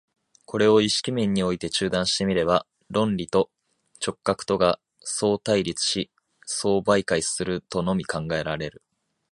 [0.47, 3.51] これを意識面において中断して見れば、論理と
[4.03, 6.09] 直覚とが相対立し
[6.47, 8.81] 相媒介するとのみ考えられる。